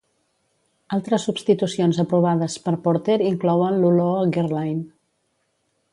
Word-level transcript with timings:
Altres 0.95 1.25
substitucions 1.27 1.99
aprovades 2.05 2.57
per 2.65 2.75
Porter 2.87 3.19
inclouen 3.33 3.79
l'olor 3.85 4.11
a 4.25 4.29
Guerlain. 4.39 4.85